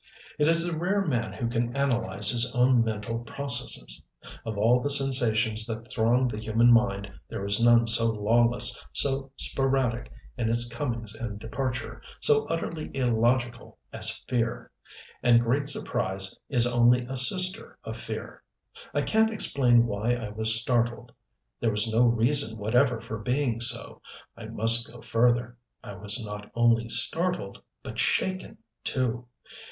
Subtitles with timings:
[0.39, 4.01] It is the rare man who can analyze his own mental processes.
[4.43, 9.31] Of all the sensations that throng the human mind there is none so lawless, so
[9.37, 14.71] sporadic in its comings and departure, so utterly illogical as fear
[15.21, 18.41] and great surprise is only a sister of fear.
[18.95, 21.11] I can't explain why I was startled.
[21.59, 24.01] There was no reason whatever for being so.
[24.35, 29.27] I must go further I was not only startled, but shaken too.